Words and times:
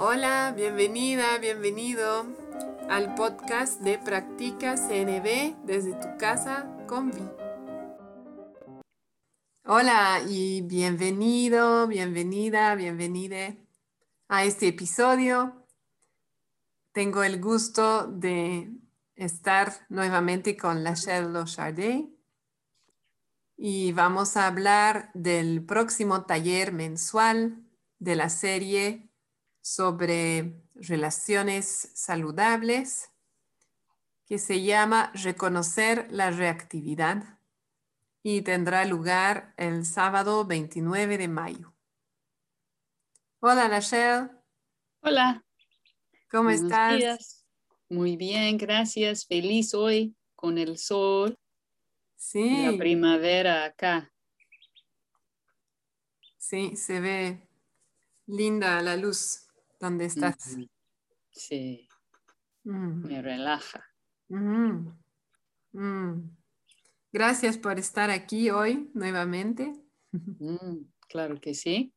Hola, 0.00 0.54
bienvenida, 0.56 1.38
bienvenido 1.38 2.24
al 2.88 3.16
podcast 3.16 3.80
de 3.80 3.98
Practica 3.98 4.76
CNB 4.76 5.56
desde 5.64 5.92
tu 5.94 6.16
casa 6.18 6.72
con 6.86 7.10
Vi. 7.10 7.28
Hola 9.64 10.20
y 10.28 10.60
bienvenido, 10.60 11.88
bienvenida, 11.88 12.76
bienvenide 12.76 13.58
a 14.28 14.44
este 14.44 14.68
episodio. 14.68 15.66
Tengo 16.92 17.24
el 17.24 17.40
gusto 17.40 18.06
de 18.06 18.70
estar 19.16 19.84
nuevamente 19.88 20.56
con 20.56 20.84
Lachelle 20.84 21.30
Lochardet 21.30 22.06
y 23.56 23.90
vamos 23.94 24.36
a 24.36 24.46
hablar 24.46 25.10
del 25.14 25.64
próximo 25.64 26.24
taller 26.24 26.72
mensual 26.72 27.64
de 27.98 28.14
la 28.14 28.28
serie 28.28 29.07
sobre 29.68 30.54
relaciones 30.74 31.90
saludables 31.94 33.10
que 34.26 34.38
se 34.38 34.62
llama 34.62 35.12
Reconocer 35.14 36.06
la 36.10 36.30
reactividad 36.30 37.38
y 38.22 38.42
tendrá 38.42 38.84
lugar 38.84 39.54
el 39.56 39.84
sábado 39.84 40.44
29 40.46 41.18
de 41.18 41.28
mayo. 41.28 41.74
Hola, 43.40 43.68
Rachel. 43.68 44.30
Hola. 45.00 45.44
¿Cómo 46.30 46.50
estás? 46.50 47.46
Muy 47.88 48.16
bien, 48.16 48.56
gracias. 48.56 49.26
Feliz 49.26 49.74
hoy 49.74 50.14
con 50.34 50.58
el 50.58 50.78
sol 50.78 51.38
Sí. 52.16 52.66
La 52.66 52.76
primavera 52.76 53.64
acá. 53.64 54.12
Sí, 56.36 56.74
se 56.76 57.00
ve 57.00 57.48
linda 58.26 58.82
la 58.82 58.96
luz 58.96 59.47
donde 59.80 60.06
estás. 60.06 60.56
Sí. 61.30 61.88
Mm. 62.64 63.06
Me 63.06 63.22
relaja. 63.22 63.84
Mm. 64.28 64.88
Gracias 67.12 67.56
por 67.58 67.78
estar 67.78 68.10
aquí 68.10 68.50
hoy 68.50 68.90
nuevamente. 68.94 69.72
Mm, 70.12 70.86
claro 71.08 71.40
que 71.40 71.54
sí. 71.54 71.94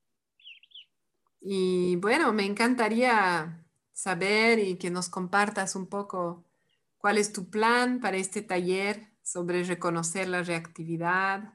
Y 1.42 1.96
bueno, 1.98 2.32
me 2.34 2.46
encantaría 2.46 3.66
saber 3.94 4.60
y 4.60 4.78
que 4.78 4.92
nos 4.92 5.10
compartas 5.10 5.76
un 5.76 5.88
poco 5.88 6.46
cuál 6.98 7.18
es 7.18 7.34
tu 7.34 7.50
plan 7.50 8.00
para 8.00 8.18
este 8.18 8.42
taller 8.42 9.12
sobre 9.24 9.64
reconocer 9.64 10.28
la 10.28 10.44
reactividad. 10.44 11.54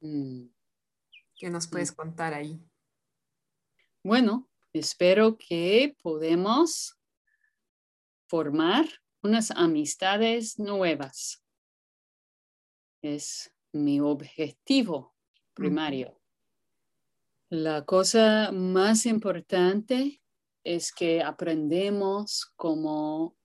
Mm. 0.00 0.46
¿Qué 1.36 1.50
nos 1.50 1.66
puedes 1.68 1.92
Mm. 1.92 1.96
contar 1.96 2.34
ahí? 2.34 2.60
Bueno, 4.02 4.48
espero 4.74 5.38
que 5.38 5.96
podemos 6.02 6.98
formar 8.28 8.86
unas 9.22 9.50
amistades 9.52 10.58
nuevas. 10.58 11.42
Es 13.00 13.52
mi 13.72 14.00
objetivo 14.00 15.14
primario. 15.54 16.20
La 17.50 17.84
cosa 17.84 18.50
más 18.52 19.06
importante 19.06 20.20
es 20.64 20.92
que 20.92 21.22
aprendemos 21.22 22.52
cómo 22.56 23.36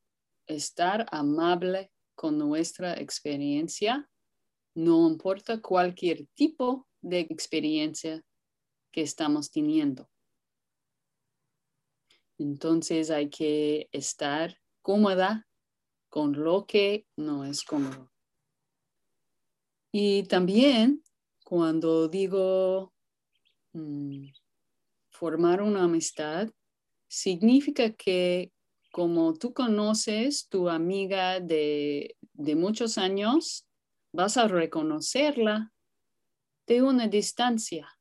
estar 0.47 1.05
amable 1.11 1.91
con 2.16 2.38
nuestra 2.38 2.95
experiencia, 2.95 4.09
no 4.73 5.08
importa 5.08 5.61
cualquier 5.61 6.25
tipo 6.33 6.88
de 7.02 7.19
experiencia 7.19 8.23
que 8.91 9.02
estamos 9.03 9.52
teniendo. 9.52 10.09
Entonces 12.40 13.12
hay 13.12 13.30
que 13.30 13.88
estar 13.92 14.58
cómoda 14.82 15.48
con 16.09 16.34
lo 16.34 16.66
que 16.66 17.06
no 17.16 17.45
es 17.45 17.64
cómodo. 17.64 18.12
Y 19.92 20.23
también 20.23 21.04
cuando 21.44 22.08
digo 22.08 22.94
mm, 23.73 24.30
formar 25.11 25.61
una 25.61 25.83
amistad, 25.83 26.49
significa 27.08 27.92
que 27.92 28.52
como 28.92 29.33
tú 29.33 29.54
conoces 29.54 30.48
tu 30.48 30.70
amiga 30.70 31.39
de, 31.39 32.16
muchos 32.33 32.98
años, 32.98 33.67
vas 34.11 34.38
a 34.38 34.48
reconocerla 34.48 35.72
de 36.66 36.82
una 36.82 37.08
distancia. 37.08 37.98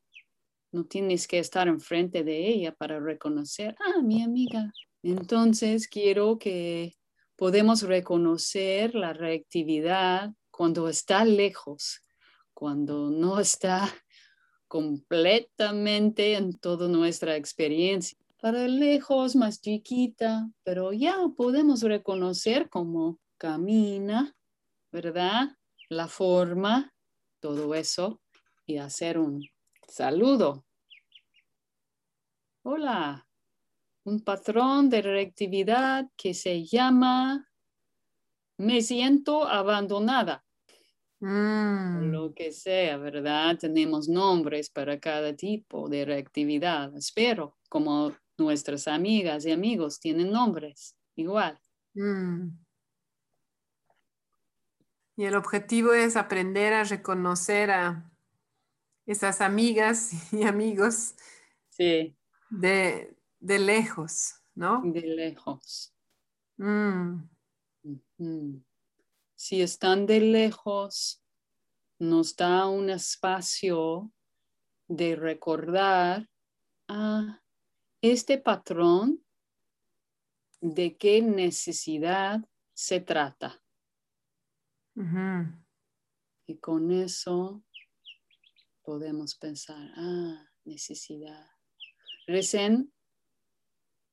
No 0.72 0.84
tienes 0.84 1.26
que 1.26 1.38
estar 1.38 1.68
enfrente 1.68 2.24
de 2.24 2.48
ella 2.48 2.72
para 2.72 3.00
reconocer, 3.00 3.74
ah, 3.80 4.02
mi 4.02 4.22
amiga. 4.22 4.72
Entonces 5.02 5.88
quiero 5.88 6.38
que 6.38 6.94
podemos 7.36 7.82
reconocer 7.82 8.94
la 8.94 9.12
reactividad 9.12 10.32
cuando 10.50 10.88
está 10.88 11.24
lejos, 11.24 12.02
cuando 12.52 13.10
no 13.10 13.40
está 13.40 13.88
completamente 14.68 16.34
en 16.34 16.52
toda 16.52 16.88
nuestra 16.88 17.36
experiencia 17.36 18.18
para 18.40 18.68
lejos, 18.68 19.34
más 19.34 19.60
chiquita, 19.60 20.48
pero 20.62 20.92
ya 20.92 21.16
podemos 21.36 21.82
reconocer 21.82 22.68
cómo 22.68 23.18
camina, 23.36 24.34
¿verdad? 24.92 25.56
La 25.88 26.06
forma, 26.06 26.92
todo 27.40 27.74
eso, 27.74 28.20
y 28.66 28.76
hacer 28.76 29.18
un 29.18 29.42
saludo. 29.88 30.64
Hola, 32.62 33.26
un 34.04 34.20
patrón 34.20 34.90
de 34.90 35.02
reactividad 35.02 36.06
que 36.16 36.34
se 36.34 36.64
llama 36.64 37.48
me 38.58 38.82
siento 38.82 39.46
abandonada. 39.46 40.44
Mm. 41.20 42.10
Lo 42.10 42.32
que 42.34 42.52
sea, 42.52 42.96
¿verdad? 42.96 43.56
Tenemos 43.58 44.08
nombres 44.08 44.70
para 44.70 45.00
cada 45.00 45.34
tipo 45.34 45.88
de 45.88 46.04
reactividad. 46.04 46.94
Espero, 46.96 47.56
como 47.68 48.12
nuestras 48.36 48.86
amigas 48.86 49.44
y 49.46 49.52
amigos 49.52 49.98
tienen 49.98 50.30
nombres 50.30 50.96
igual. 51.16 51.58
Mm. 51.94 52.50
Y 55.16 55.24
el 55.24 55.34
objetivo 55.34 55.92
es 55.92 56.16
aprender 56.16 56.72
a 56.72 56.84
reconocer 56.84 57.72
a 57.72 58.08
esas 59.08 59.40
amigas 59.40 60.10
y 60.32 60.44
amigos 60.44 61.14
sí. 61.70 62.14
de, 62.50 63.16
lejos, 63.40 64.34
¿no? 64.54 64.82
De 64.84 65.00
lejos. 65.00 65.94
Mm. 66.58 67.22
Si 69.34 69.62
están 69.62 70.04
de 70.04 70.20
lejos, 70.20 71.22
nos 71.98 72.36
da 72.36 72.68
un 72.68 72.90
espacio 72.90 74.12
de 74.88 75.16
recordar 75.16 76.28
a 76.88 77.42
este 78.02 78.38
patrón 78.38 79.24
de 80.60 80.96
qué 80.98 81.22
necesidad 81.22 82.40
se 82.74 83.00
trata. 83.00 83.62
Y 86.46 86.58
con 86.58 86.90
eso 86.90 87.62
podemos 88.88 89.34
pensar, 89.34 89.92
ah, 89.96 90.48
necesidad. 90.64 91.46
Recién 92.26 92.90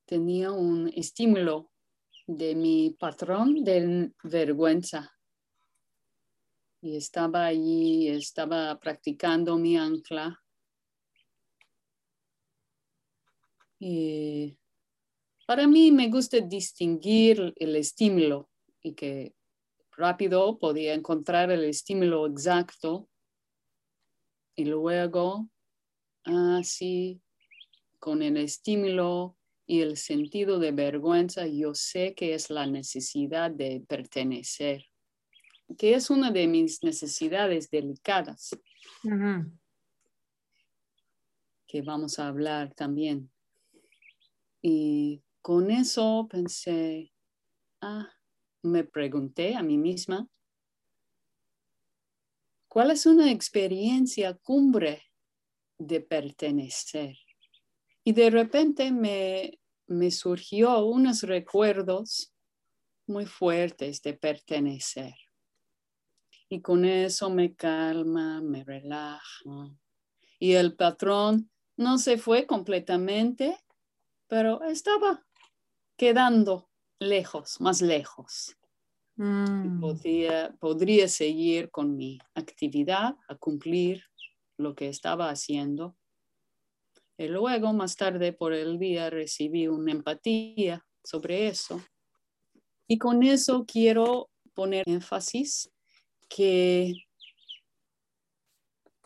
tenía 0.06 0.52
un 0.52 0.92
estímulo 0.94 1.72
de 2.28 2.56
mi 2.56 2.90
patrón 2.90 3.64
de 3.64 4.12
vergüenza. 4.22 5.16
Y 6.82 6.98
estaba 6.98 7.46
allí, 7.46 8.10
estaba 8.10 8.78
practicando 8.78 9.58
mi 9.58 9.78
ancla 9.78 10.44
Y 13.80 14.58
para 15.48 15.68
mí 15.68 15.94
me 15.94 16.10
gusta 16.10 16.42
distinguir 16.42 17.54
el 17.56 17.78
estímulo 17.78 18.50
y 18.82 18.94
que 18.94 19.36
rápido 19.96 20.60
podía 20.60 20.94
encontrar 20.94 21.50
el 21.50 21.64
estímulo 21.64 22.28
exacto 22.28 23.08
y 24.56 24.66
luego 24.66 25.50
así 26.24 27.22
con 28.00 28.22
el 28.22 28.38
estímulo 28.38 29.38
y 29.68 29.82
el 29.82 29.98
sentido 29.98 30.60
de 30.60 30.72
vergüenza 30.72 31.48
yo 31.48 31.74
sé 31.74 32.14
que 32.14 32.34
es 32.34 32.50
la 32.50 32.68
necesidad 32.68 33.52
de 33.52 33.84
pertenecer 33.88 34.86
que 35.78 35.96
es 35.96 36.10
una 36.10 36.32
de 36.32 36.48
mis 36.48 36.84
necesidades 36.84 37.70
delicadas. 37.70 38.58
Que 41.68 41.82
vamos 41.82 42.20
a 42.20 42.28
hablar 42.28 42.74
también. 42.74 43.32
Y 44.62 45.24
con 45.42 45.72
eso 45.72 46.28
pensé, 46.30 47.12
ah, 47.82 48.10
me 48.62 48.84
pregunté 48.84 49.56
a 49.56 49.64
mí 49.64 49.78
misma, 49.78 50.28
¿cuál 52.76 52.92
es 52.92 53.06
una 53.06 53.32
experiencia 53.32 54.34
cumbre 54.34 55.02
de 55.78 56.02
pertenecer? 56.02 57.16
Y 58.04 58.12
de 58.12 58.30
repente 58.30 58.92
me, 58.92 59.62
me 59.88 60.12
surgió 60.12 60.84
unos 60.84 61.24
recuerdos 61.24 62.34
muy 63.08 63.28
fuertes 63.28 64.02
de 64.02 64.16
pertenecer. 64.16 65.14
Y 66.50 66.60
con 66.60 66.84
eso 66.84 67.30
me 67.30 67.56
calma, 67.56 68.42
me 68.42 68.66
relaja. 68.66 69.72
Y 70.38 70.52
el 70.56 70.76
patrón 70.76 71.50
no 71.78 71.98
se 71.98 72.18
fue 72.18 72.46
completamente, 72.46 73.58
pero 74.28 74.62
estaba 74.66 75.26
quedando 75.96 76.70
lejos, 77.00 77.62
más 77.62 77.82
lejos. 77.82 78.58
Mm. 79.18 79.80
Podía, 79.80 80.56
podría 80.60 81.08
seguir 81.08 81.70
con 81.72 81.96
mi 81.96 82.20
actividad, 82.34 83.16
a 83.28 83.36
cumplir 83.36 84.04
lo 84.58 84.76
que 84.76 84.90
estaba 84.90 85.30
haciendo. 85.30 85.96
Y 87.18 87.28
luego, 87.28 87.72
más 87.74 87.96
tarde 87.96 88.34
por 88.34 88.54
el 88.54 88.78
día, 88.78 89.10
recibí 89.10 89.68
una 89.68 89.92
empatía 89.92 90.86
sobre 91.04 91.48
eso. 91.48 91.82
Y 92.88 92.98
con 92.98 93.24
eso 93.24 93.66
quiero 93.66 94.30
poner 94.54 94.84
énfasis 94.88 95.72
que 96.28 96.94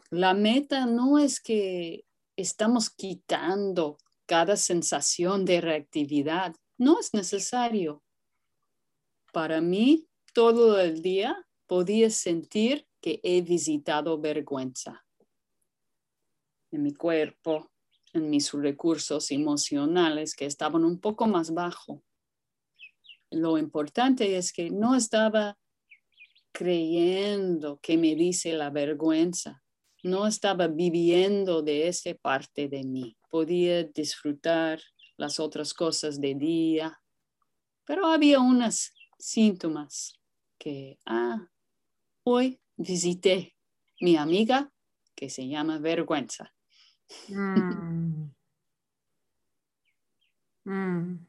la 0.10 0.34
meta 0.34 0.86
no 0.86 1.20
es 1.20 1.40
que 1.40 2.06
estamos 2.36 2.90
quitando 2.90 3.98
cada 4.26 4.58
sensación 4.58 5.46
de 5.46 5.62
reactividad. 5.62 6.56
No 6.78 7.00
es 7.00 7.14
necesario. 7.14 8.04
Para 9.32 9.62
mí, 9.62 10.08
todo 10.34 10.80
el 10.80 11.02
día 11.02 11.46
podía 11.68 12.10
sentir 12.10 12.88
que 13.02 13.20
he 13.24 13.42
visitado 13.42 14.20
vergüenza 14.20 15.06
en 16.72 16.84
mi 16.84 16.94
cuerpo, 16.94 17.72
en 18.14 18.30
mis 18.30 18.52
recursos 18.54 19.32
emocionales 19.32 20.36
que 20.36 20.46
estaban 20.46 20.84
un 20.84 21.00
poco 21.00 21.28
más 21.28 21.54
bajo. 21.54 22.04
Lo 23.32 23.58
importante 23.58 24.38
es 24.38 24.52
que 24.52 24.70
no 24.72 24.96
estaba 24.96 25.58
creyendo 26.52 27.80
que 27.82 27.98
me 27.98 28.16
dice 28.16 28.54
la 28.54 28.70
vergüenza, 28.70 29.64
no 30.04 30.26
estaba 30.26 30.68
viviendo 30.68 31.62
de 31.62 31.88
esa 31.88 32.14
parte 32.16 32.68
de 32.68 32.84
mí. 32.84 33.16
Podía 33.30 33.84
disfrutar 33.84 34.82
las 35.18 35.40
otras 35.40 35.74
cosas 35.74 36.20
de 36.20 36.34
día, 36.36 37.00
pero 37.86 38.08
había 38.08 38.40
unos 38.40 38.94
síntomas 39.20 40.20
que, 40.58 40.98
ah, 41.06 41.48
hoy 42.24 42.60
visité 42.78 43.56
mi 44.02 44.16
amiga 44.18 44.72
que 45.16 45.30
se 45.30 45.48
llama 45.48 45.78
vergüenza. 45.80 46.54
Mm. 47.28 48.32
Mm. 50.66 51.28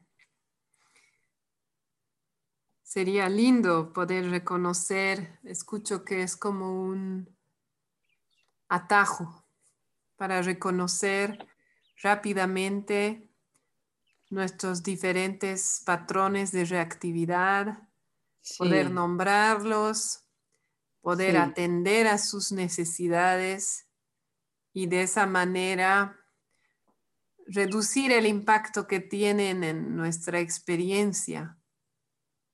Sería 2.83 3.29
lindo 3.29 3.93
poder 3.93 4.29
reconocer, 4.29 5.39
escucho 5.43 6.03
que 6.03 6.23
es 6.23 6.35
como 6.35 6.83
un 6.83 7.37
atajo 8.67 9.45
para 10.17 10.41
reconocer 10.41 11.47
rápidamente 12.01 13.30
nuestros 14.31 14.81
diferentes 14.81 15.83
patrones 15.85 16.51
de 16.51 16.65
reactividad, 16.65 17.87
poder 18.57 18.89
nombrarlos, 18.89 20.25
poder 21.01 21.37
atender 21.37 22.07
a 22.07 22.17
sus 22.17 22.51
necesidades 22.51 23.87
y 24.73 24.87
de 24.87 25.03
esa 25.03 25.25
manera 25.25 26.17
reducir 27.45 28.11
el 28.11 28.25
impacto 28.25 28.87
que 28.87 29.01
tienen 29.01 29.63
en 29.63 29.95
nuestra 29.95 30.39
experiencia. 30.39 31.57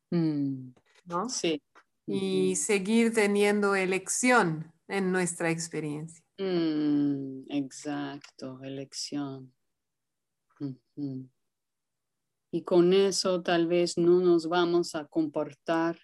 Mm, 0.10 0.70
¿no? 1.06 1.30
Sí. 1.30 1.62
Y 2.08 2.56
seguir 2.56 3.14
teniendo 3.14 3.76
elección 3.76 4.74
en 4.88 5.12
nuestra 5.12 5.52
experiencia. 5.52 6.24
Mm, 6.40 7.44
exacto, 7.50 8.64
elección. 8.64 9.54
Y 12.58 12.64
con 12.64 12.92
eso 12.92 13.44
tal 13.44 13.68
vez 13.68 14.00
no 14.00 14.20
nos 14.20 14.50
vamos 14.50 14.96
a 14.96 15.06
comportar 15.06 16.00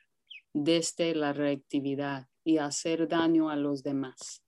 desde 0.53 1.15
la 1.15 1.33
reactividad 1.33 2.27
y 2.43 2.59
hacer 2.59 3.07
daño 3.07 3.49
a 3.49 3.55
los 3.55 3.81
demás 3.81 4.43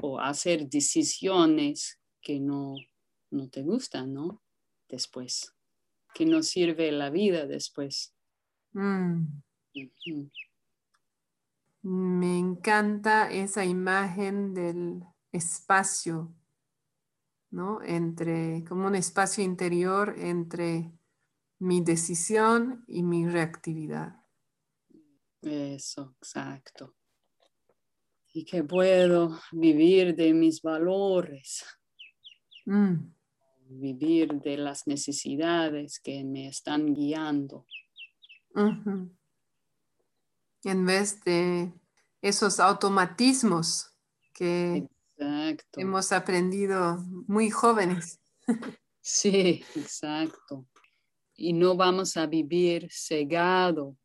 o 0.00 0.20
hacer 0.20 0.68
decisiones 0.68 1.98
que 2.20 2.38
no, 2.38 2.76
no 3.32 3.48
te 3.48 3.62
gustan, 3.62 4.14
¿no? 4.14 4.40
Después, 4.88 5.52
que 6.14 6.26
no 6.26 6.44
sirve 6.44 6.92
la 6.92 7.10
vida 7.10 7.44
después. 7.44 8.14
Mm. 8.70 9.24
Me 11.82 12.38
encanta 12.38 13.32
esa 13.32 13.64
imagen 13.64 14.54
del 14.54 15.02
espacio, 15.32 16.32
¿no? 17.50 17.82
Entre, 17.82 18.64
como 18.68 18.86
un 18.86 18.94
espacio 18.94 19.42
interior 19.42 20.14
entre 20.18 20.92
mi 21.58 21.80
decisión 21.82 22.84
y 22.86 23.02
mi 23.02 23.26
reactividad. 23.26 24.16
Eso, 25.42 26.14
exacto. 26.20 26.94
Y 28.32 28.44
que 28.44 28.62
puedo 28.64 29.38
vivir 29.52 30.14
de 30.14 30.32
mis 30.34 30.62
valores, 30.62 31.64
Mm. 32.66 33.12
vivir 33.70 34.40
de 34.40 34.58
las 34.58 34.86
necesidades 34.86 36.00
que 36.00 36.22
me 36.24 36.48
están 36.48 36.94
guiando. 36.94 37.66
En 40.64 40.84
vez 40.84 41.22
de 41.24 41.72
esos 42.20 42.60
automatismos 42.60 43.94
que 44.34 44.88
Exacto. 45.16 45.80
hemos 45.80 46.12
aprendido 46.12 46.98
muy 47.26 47.50
jóvenes. 47.50 48.20
Sí, 49.00 49.64
exacto. 49.74 50.66
Y 51.40 51.52
no 51.52 51.76
vamos 51.76 52.16
a 52.16 52.26
vivir 52.26 52.88
cegado 52.90 53.96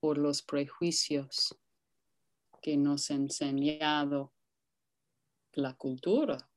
por 0.00 0.16
los 0.16 0.42
prejuicios 0.42 1.54
que 2.62 2.78
nos 2.78 3.10
ha 3.10 3.14
enseñado 3.14 4.32
la 5.52 5.74
cultura. 5.74 6.50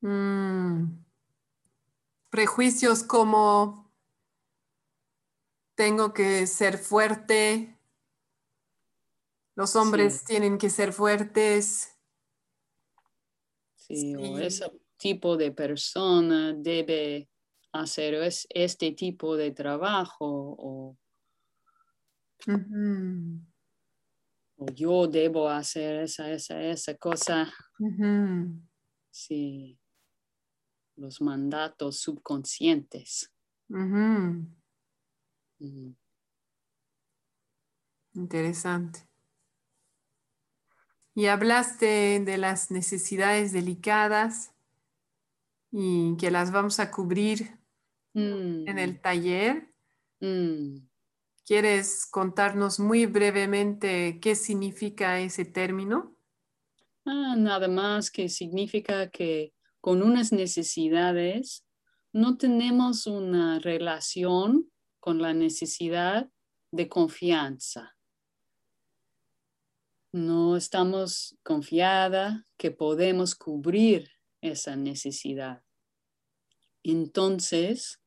Mm. 0.00 0.84
Prejuicios 2.30 3.02
como 3.04 3.92
tengo 5.74 6.14
que 6.14 6.46
ser 6.46 6.78
fuerte, 6.78 7.78
los 9.56 9.76
hombres 9.76 10.20
Sí. 10.20 10.24
tienen 10.26 10.56
que 10.56 10.70
ser 10.70 10.94
fuertes. 10.94 12.00
Sí, 13.76 14.16
o 14.16 14.38
Sí. 14.38 14.42
ese 14.42 14.72
tipo 14.96 15.36
de 15.36 15.52
persona 15.52 16.54
debe 16.54 17.28
hacer 17.74 18.14
es- 18.14 18.46
este 18.50 18.92
tipo 18.92 19.36
de 19.36 19.50
trabajo 19.50 20.26
o, 20.58 20.96
o 24.56 24.66
yo 24.74 25.06
debo 25.06 25.48
hacer 25.48 26.02
esa, 26.02 26.30
esa, 26.30 26.62
esa 26.62 26.96
cosa. 26.96 27.52
Sí, 29.10 29.78
los 30.96 31.20
mandatos 31.20 32.00
subconscientes. 32.00 33.32
Interesante. 38.14 39.08
Y 41.16 41.26
hablaste 41.26 42.20
de 42.20 42.38
las 42.38 42.70
necesidades 42.70 43.52
delicadas 43.52 44.52
y 45.70 46.16
que 46.16 46.30
las 46.30 46.52
vamos 46.52 46.78
a 46.80 46.90
cubrir 46.90 47.58
en 48.14 48.64
mm, 48.64 48.78
el 48.78 49.00
taller. 49.00 49.68
mm. 50.20 50.88
¿Quieres 51.46 52.06
contarnos 52.06 52.80
muy 52.80 53.04
brevemente 53.04 54.18
qué 54.18 54.34
significa 54.34 55.20
ese 55.20 55.44
término? 55.44 56.16
Ah, 57.04 57.34
nada 57.36 57.68
más 57.68 58.10
que 58.10 58.30
significa 58.30 59.10
que 59.10 59.52
con 59.82 60.02
unas 60.02 60.32
necesidades 60.32 61.66
no 62.14 62.38
tenemos 62.38 63.06
una 63.06 63.58
relación 63.58 64.70
con 65.00 65.20
la 65.20 65.34
necesidad 65.34 66.30
de 66.70 66.88
confianza. 66.88 67.94
No 70.12 70.56
estamos 70.56 71.36
confiada 71.42 72.46
que 72.56 72.70
podemos 72.70 73.34
cubrir 73.34 74.08
esa 74.40 74.76
necesidad. 74.76 75.62
Entonces, 76.82 78.00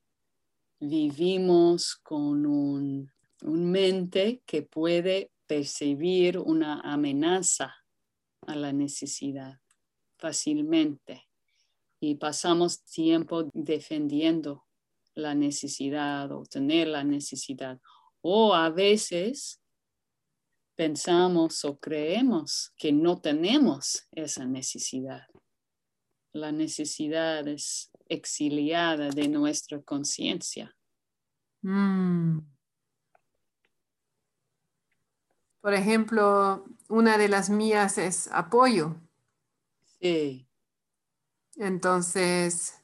vivimos 0.80 1.96
con 1.96 2.46
un, 2.46 3.12
un 3.44 3.72
mente 3.72 4.42
que 4.46 4.64
puede 4.64 5.32
percibir 5.48 6.38
una 6.38 6.82
amenaza 6.82 7.76
a 8.46 8.56
la 8.56 8.72
necesidad 8.74 9.60
fácilmente 10.18 11.28
y 12.00 12.16
pasamos 12.16 12.84
tiempo 12.84 13.50
defendiendo 13.54 14.66
la 15.16 15.34
necesidad 15.34 16.32
o 16.32 16.44
tener 16.44 16.88
la 16.88 17.04
necesidad. 17.04 17.80
O 18.22 18.54
a 18.54 18.70
veces 18.70 19.62
pensamos 20.76 21.66
o 21.66 21.80
creemos 21.80 22.72
que 22.78 22.92
no 22.92 23.20
tenemos 23.20 24.08
esa 24.12 24.46
necesidad. 24.46 25.26
La 26.34 26.52
necesidad 26.52 27.48
es 27.48 27.90
exiliada 28.10 29.10
de 29.10 29.28
nuestra 29.28 29.82
conciencia. 29.82 30.76
Mm. 31.62 32.40
Por 35.62 35.74
ejemplo, 35.74 36.66
una 36.88 37.18
de 37.18 37.28
las 37.28 37.50
mías 37.50 37.98
es 37.98 38.30
apoyo. 38.32 38.96
Sí. 40.00 40.48
Entonces, 41.58 42.80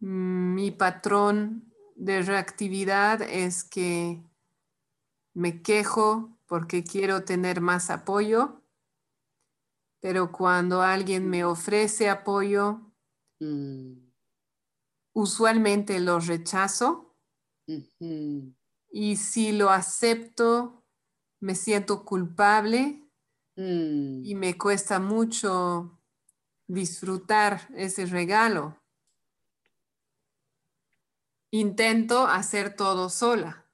mi 0.00 0.70
patrón 0.70 1.72
de 1.94 2.22
reactividad 2.22 3.22
es 3.22 3.62
que 3.64 4.22
me 5.34 5.62
quejo 5.62 6.36
porque 6.46 6.82
quiero 6.82 7.24
tener 7.24 7.60
más 7.60 7.90
apoyo, 7.90 8.62
pero 10.00 10.32
cuando 10.32 10.82
alguien 10.82 11.28
me 11.28 11.44
ofrece 11.44 12.10
apoyo. 12.10 12.89
Usualmente 15.14 15.98
lo 16.00 16.18
rechazo 16.20 17.16
y 18.92 19.16
si 19.16 19.52
lo 19.52 19.70
acepto, 19.70 20.84
me 21.40 21.54
siento 21.54 22.04
culpable 22.04 23.06
Mm. 23.56 24.30
y 24.30 24.34
me 24.34 24.56
cuesta 24.58 24.98
mucho 25.00 25.98
disfrutar 26.68 27.68
ese 27.76 28.06
regalo. 28.06 28.80
Intento 31.52 32.26
hacer 32.28 32.76
todo 32.76 33.08
sola 33.08 33.66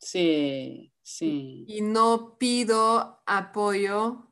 Sí, 0.00 0.92
sí. 1.02 1.68
y 1.68 1.82
no 1.82 2.38
pido 2.38 3.22
apoyo. 3.26 4.25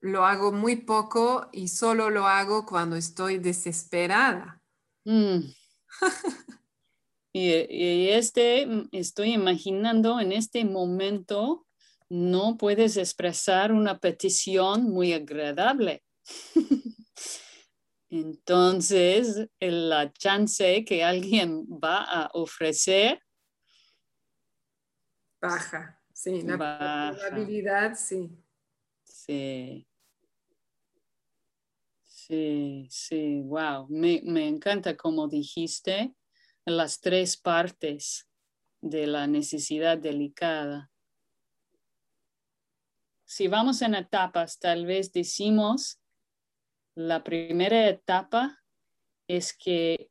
Lo 0.00 0.24
hago 0.24 0.52
muy 0.52 0.76
poco 0.76 1.48
y 1.52 1.68
solo 1.68 2.10
lo 2.10 2.26
hago 2.26 2.64
cuando 2.64 2.96
estoy 2.96 3.38
desesperada. 3.38 4.62
Mm. 5.04 5.40
Y, 7.32 7.50
y 7.70 8.08
este, 8.08 8.66
mm, 8.66 8.88
estoy 8.90 9.34
imaginando 9.34 10.18
en 10.18 10.32
este 10.32 10.64
momento, 10.64 11.66
no 12.08 12.56
puedes 12.56 12.96
expresar 12.96 13.72
una 13.72 13.98
petición 13.98 14.90
muy 14.90 15.12
agradable. 15.12 16.02
Entonces, 18.10 19.46
la 19.60 20.12
chance 20.12 20.84
que 20.84 21.04
alguien 21.04 21.64
va 21.68 22.02
a 22.02 22.30
ofrecer, 22.34 23.22
Baja, 25.40 26.02
sí, 26.12 26.42
la 26.42 26.56
Baja. 26.56 27.16
probabilidad, 27.16 27.94
sí. 27.94 28.28
sí. 29.04 29.86
Sí, 32.30 32.86
sí, 32.90 33.40
wow. 33.42 33.88
Me, 33.88 34.22
me 34.22 34.46
encanta 34.46 34.96
como 34.96 35.26
dijiste 35.26 36.14
las 36.64 37.00
tres 37.00 37.36
partes 37.36 38.28
de 38.80 39.08
la 39.08 39.26
necesidad 39.26 39.98
delicada. 39.98 40.92
Si 43.24 43.48
vamos 43.48 43.82
en 43.82 43.96
etapas, 43.96 44.60
tal 44.60 44.86
vez 44.86 45.12
decimos, 45.12 45.98
la 46.94 47.24
primera 47.24 47.88
etapa 47.88 48.60
es 49.26 49.52
que 49.52 50.08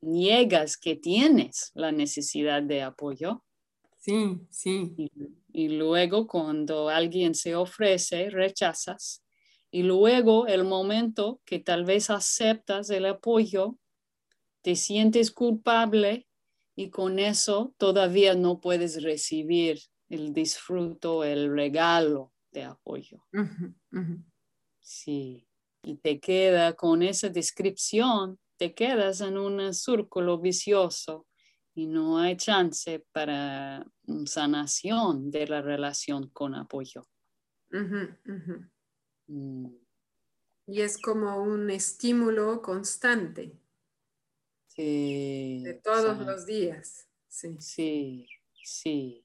niegas 0.00 0.76
que 0.76 0.94
tienes 0.94 1.72
la 1.74 1.90
necesidad 1.90 2.62
de 2.62 2.82
apoyo 2.82 3.44
Sí, 3.96 4.38
sí. 4.50 4.94
y, 4.96 5.10
y 5.52 5.68
luego 5.70 6.28
cuando 6.28 6.90
alguien 6.90 7.34
se 7.34 7.56
ofrece, 7.56 8.30
rechazas. 8.30 9.25
Y 9.70 9.82
luego 9.82 10.46
el 10.46 10.64
momento 10.64 11.40
que 11.44 11.58
tal 11.58 11.84
vez 11.84 12.10
aceptas 12.10 12.90
el 12.90 13.06
apoyo, 13.06 13.78
te 14.62 14.76
sientes 14.76 15.30
culpable 15.30 16.26
y 16.74 16.90
con 16.90 17.18
eso 17.18 17.74
todavía 17.78 18.34
no 18.34 18.60
puedes 18.60 19.02
recibir 19.02 19.78
el 20.08 20.32
disfruto, 20.32 21.24
el 21.24 21.54
regalo 21.54 22.32
de 22.50 22.64
apoyo. 22.64 23.24
Sí. 24.80 25.48
Y 25.82 25.96
te 25.96 26.18
queda 26.20 26.74
con 26.74 27.02
esa 27.02 27.28
descripción, 27.28 28.38
te 28.56 28.74
quedas 28.74 29.20
en 29.20 29.38
un 29.38 29.72
círculo 29.72 30.38
vicioso 30.38 31.26
y 31.74 31.86
no 31.86 32.18
hay 32.18 32.36
chance 32.36 33.04
para 33.12 33.86
sanación 34.24 35.30
de 35.30 35.46
la 35.46 35.62
relación 35.62 36.30
con 36.30 36.54
apoyo. 36.54 37.06
Ujú. 37.72 38.66
Mm, 39.28 39.66
Y 40.68 40.80
es 40.82 40.98
como 41.00 41.42
un 41.42 41.70
estímulo 41.70 42.60
constante 42.62 43.58
Sí. 44.68 45.60
de 45.64 45.74
todos 45.74 46.18
los 46.18 46.44
días. 46.46 47.08
Sí. 47.28 47.56
Sí, 47.60 48.26
sí, 48.64 49.24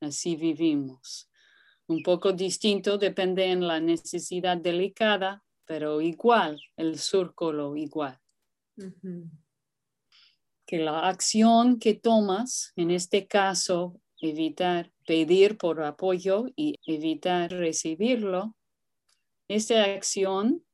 así 0.00 0.36
vivimos. 0.36 1.28
Un 1.88 2.02
poco 2.02 2.32
distinto, 2.32 2.98
depende 2.98 3.46
en 3.46 3.66
la 3.66 3.80
necesidad 3.80 4.56
delicada, 4.56 5.44
pero 5.64 6.00
igual, 6.00 6.60
el 6.76 6.98
círculo 6.98 7.76
igual. 7.76 8.18
Que 10.66 10.78
la 10.78 11.08
acción 11.08 11.78
que 11.78 11.94
tomas, 11.94 12.72
en 12.76 12.90
este 12.90 13.26
caso, 13.26 14.00
evitar 14.20 14.92
pedir 15.06 15.58
por 15.58 15.82
apoyo 15.82 16.46
y 16.56 16.76
evitar 16.86 17.50
recibirlo, 17.50 18.56
esta 19.54 19.84
acción 19.84 20.64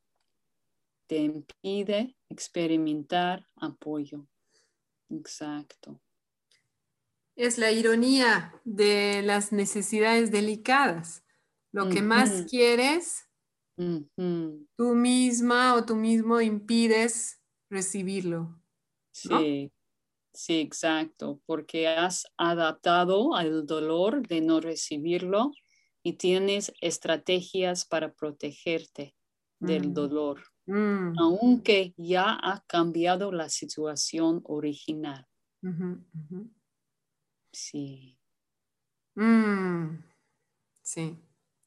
te 1.09 1.19
impide 1.19 2.17
experimentar 2.29 3.45
apoyo. 3.57 4.29
Exacto. 5.11 6.01
Es 7.35 7.59
la 7.59 7.71
ironía 7.73 8.55
de 8.65 9.23
las 9.23 9.53
necesidades 9.53 10.31
delicadas. 10.31 11.25
Lo 11.73 11.89
que 11.89 12.03
más 12.03 12.47
quieres, 12.49 13.29
tú 13.77 14.95
misma 14.95 15.75
o 15.75 15.85
tú 15.85 15.97
mismo 15.97 16.41
impides 16.41 17.41
recibirlo. 17.71 18.61
¿no? 19.31 19.41
Sí, 19.41 19.73
sí, 20.33 20.61
exacto, 20.61 21.41
porque 21.47 21.89
has 21.89 22.27
adaptado 22.37 23.35
al 23.35 23.67
dolor 23.67 24.27
de 24.27 24.41
no 24.41 24.61
recibirlo 24.61 25.53
y 26.09 26.15
tienes 26.15 26.73
estrategias 26.81 27.85
para 27.85 28.15
protegerte 28.15 29.15
del 29.61 29.91
Mm. 29.91 29.95
dolor, 29.95 30.43
Mm, 30.67 31.13
aunque 31.19 31.95
ya 31.99 32.39
ha 32.43 32.65
cambiado 32.67 33.31
la 33.31 33.51
situación 33.51 34.41
original. 34.45 35.27
Sí, 37.53 38.19
Mm, 39.17 40.03
Sí, 40.83 41.19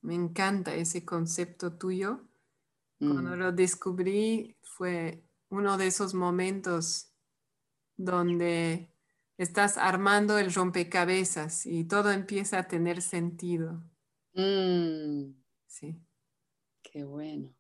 me 0.01 0.15
encanta 0.15 0.73
ese 0.73 1.05
concepto 1.05 1.77
tuyo. 1.77 2.27
Cuando 2.99 3.35
lo 3.35 3.51
descubrí 3.51 4.57
fue 4.63 5.23
uno 5.49 5.77
de 5.77 5.87
esos 5.87 6.13
momentos 6.13 7.13
donde 7.97 8.93
estás 9.37 9.77
armando 9.77 10.37
el 10.39 10.53
rompecabezas 10.53 11.65
y 11.65 11.85
todo 11.85 12.11
empieza 12.11 12.59
a 12.59 12.67
tener 12.67 13.01
sentido. 13.01 13.83
Mm, 14.33 15.33
Sí. 15.67 15.95
qué 16.83 17.03
bueno, 17.03 17.53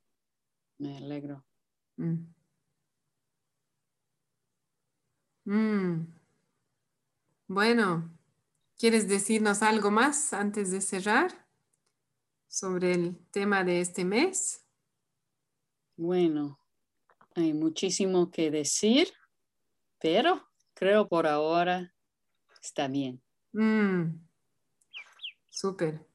me 0.77 0.97
alegro. 0.97 1.45
Mm. 1.97 2.25
Mm. 5.45 6.07
Bueno, 7.47 8.09
¿quieres 8.77 9.07
decirnos 9.07 9.61
algo 9.61 9.91
más 9.91 10.33
antes 10.33 10.71
de 10.71 10.81
cerrar 10.81 11.47
sobre 12.47 12.93
el 12.93 13.17
tema 13.31 13.63
de 13.63 13.81
este 13.81 14.05
mes? 14.05 14.65
Bueno, 15.97 16.59
hay 17.35 17.53
muchísimo 17.53 18.31
que 18.31 18.51
decir, 18.51 19.11
pero 19.99 20.47
creo 20.73 21.07
por 21.07 21.27
ahora 21.27 21.93
está 22.61 22.87
bien. 22.87 23.21
Mm, 23.53 24.19
Súper. 25.49 26.10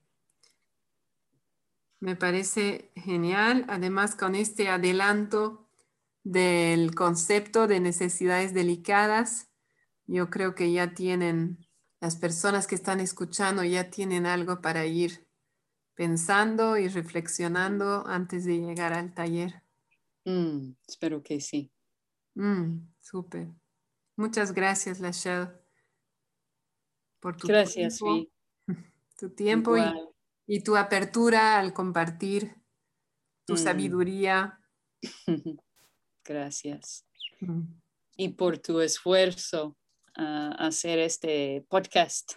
Me 2.00 2.16
parece 2.16 2.90
genial. 2.94 3.64
Además, 3.68 4.14
con 4.14 4.34
este 4.34 4.68
adelanto 4.68 5.68
del 6.22 6.94
concepto 6.94 7.66
de 7.66 7.80
necesidades 7.80 8.52
delicadas, 8.52 9.50
yo 10.06 10.30
creo 10.30 10.54
que 10.54 10.72
ya 10.72 10.94
tienen, 10.94 11.66
las 12.00 12.16
personas 12.16 12.66
que 12.66 12.74
están 12.74 13.00
escuchando 13.00 13.64
ya 13.64 13.90
tienen 13.90 14.26
algo 14.26 14.60
para 14.60 14.86
ir 14.86 15.26
pensando 15.94 16.76
y 16.76 16.88
reflexionando 16.88 18.06
antes 18.06 18.44
de 18.44 18.58
llegar 18.58 18.92
al 18.92 19.14
taller. 19.14 19.62
Mm, 20.24 20.72
espero 20.86 21.22
que 21.22 21.40
sí. 21.40 21.72
Mm, 22.34 22.88
Súper. 23.00 23.48
Muchas 24.16 24.52
gracias, 24.52 25.00
Lachelle, 25.00 25.50
por 27.20 27.36
tu 27.36 27.48
Gracias, 27.48 27.98
tiempo, 27.98 28.30
tu 29.18 29.30
tiempo 29.30 29.76
y, 29.76 29.82
tu 30.62 30.76
apertura 30.76 31.58
al 31.58 31.72
compartir 31.72 32.54
tu 33.44 33.54
mm. 33.54 33.58
sabiduría. 33.58 34.60
Gracias. 36.24 37.06
Mm. 37.40 37.62
Y 38.16 38.28
por 38.30 38.58
tu 38.58 38.80
esfuerzo 38.80 39.76
a 40.14 40.52
hacer 40.66 40.98
este 40.98 41.64
podcast. 41.68 42.32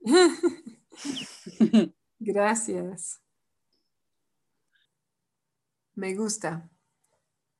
Gracias. 2.18 3.20
Me 5.94 6.14
gusta. 6.14 6.70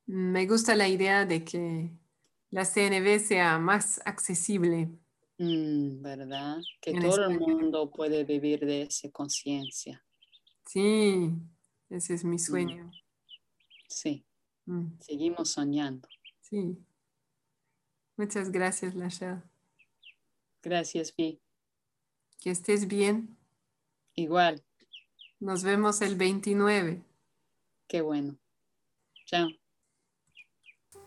Me 0.07 0.47
gusta 0.47 0.75
la 0.75 0.89
idea 0.89 1.25
de 1.27 1.45
que 1.45 1.91
la 2.51 2.65
CNV 2.65 3.19
sea 3.21 3.59
más 3.59 4.01
accesible. 4.05 4.91
Mm, 5.43 6.03
¿Verdad? 6.03 6.59
Que 6.81 6.93
todo 7.01 7.25
el 7.25 7.41
mundo 7.41 7.91
puede 7.91 8.23
vivir 8.23 8.61
de 8.61 8.83
esa 8.83 9.11
conciencia. 9.11 10.05
Sí, 10.67 11.33
ese 11.91 12.15
es 12.15 12.25
mi 12.25 12.37
mm. 12.37 12.39
sueño. 12.39 12.93
Sí, 13.89 14.25
mm. 14.67 15.01
seguimos 15.01 15.51
soñando. 15.51 16.09
Sí. 16.43 16.79
Muchas 18.17 18.53
gracias, 18.53 18.95
Lasha. 18.95 19.43
Gracias, 20.63 21.13
Vi. 21.17 21.41
Que 22.41 22.51
estés 22.51 22.87
bien. 22.87 23.37
Igual. 24.15 24.63
Nos 25.41 25.65
vemos 25.65 26.03
el 26.03 26.15
29. 26.15 27.03
Qué 27.89 28.01
bueno. 28.01 28.39
Chao. 29.27 29.49